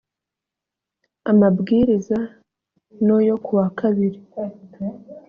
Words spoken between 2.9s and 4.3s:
no yo kuwa kabiri